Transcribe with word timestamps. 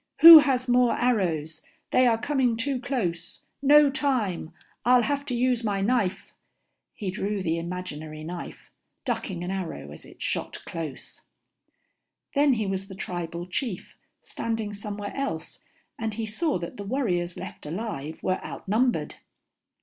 "Who 0.21 0.39
has 0.39 0.67
more 0.67 0.93
arrows? 0.97 1.61
They 1.91 2.07
are 2.07 2.17
coming 2.17 2.57
too 2.57 2.81
close. 2.81 3.43
No 3.61 3.91
time 3.91 4.51
I'll 4.83 5.03
have 5.03 5.25
to 5.27 5.35
use 5.35 5.63
my 5.63 5.81
knife." 5.81 6.33
He 6.95 7.11
drew 7.11 7.43
the 7.43 7.59
imaginary 7.59 8.23
knife, 8.23 8.71
ducking 9.05 9.43
an 9.43 9.51
arrow 9.51 9.91
as 9.91 10.03
it 10.03 10.19
shot 10.19 10.65
close. 10.65 11.21
Then 12.33 12.53
he 12.53 12.65
was 12.65 12.87
the 12.87 12.95
tribal 12.95 13.45
chief 13.45 13.95
standing 14.23 14.73
somewhere 14.73 15.13
else, 15.15 15.63
and 15.99 16.15
he 16.15 16.25
saw 16.25 16.57
that 16.57 16.77
the 16.77 16.83
warriors 16.83 17.37
left 17.37 17.67
alive 17.67 18.23
were 18.23 18.43
outnumbered. 18.43 19.17